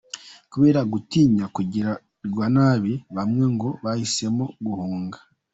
Kubera 0.51 0.79
gutinya 0.91 1.45
kugirirwa 1.55 2.45
nabi, 2.55 2.93
bamwe 3.15 3.45
ngo 3.53 3.69
bahisemo 3.83 4.45
guhunga. 4.65 5.17